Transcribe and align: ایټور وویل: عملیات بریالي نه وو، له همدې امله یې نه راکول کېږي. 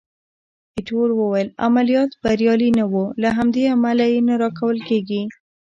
ایټور 0.75 1.09
وویل: 1.19 1.49
عملیات 1.65 2.11
بریالي 2.23 2.69
نه 2.79 2.85
وو، 2.91 3.03
له 3.21 3.29
همدې 3.37 3.63
امله 3.75 4.05
یې 4.13 4.19
نه 4.27 4.35
راکول 4.43 4.77
کېږي. 4.89 5.21